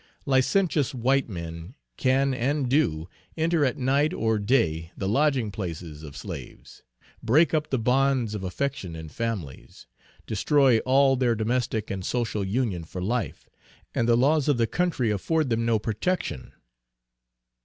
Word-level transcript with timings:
Licentious 0.25 0.95
white 0.95 1.29
men, 1.29 1.75
can 1.95 2.33
and 2.33 2.67
do, 2.67 3.07
enter 3.37 3.63
at 3.63 3.77
night 3.77 4.15
or 4.15 4.39
day 4.39 4.91
the 4.97 5.07
lodging 5.07 5.51
places 5.51 6.01
of 6.01 6.17
slaves; 6.17 6.81
break 7.21 7.53
up 7.53 7.69
the 7.69 7.77
bonds 7.77 8.33
of 8.33 8.43
affection 8.43 8.95
in 8.95 9.09
families; 9.09 9.85
destroy 10.25 10.79
all 10.79 11.15
their 11.15 11.35
domestic 11.35 11.91
and 11.91 12.03
social 12.03 12.43
union 12.43 12.83
for 12.83 12.99
life; 12.99 13.47
and 13.93 14.09
the 14.09 14.17
laws 14.17 14.47
of 14.47 14.57
the 14.57 14.65
country 14.65 15.11
afford 15.11 15.51
them 15.51 15.67
no 15.67 15.77
protection. 15.77 16.51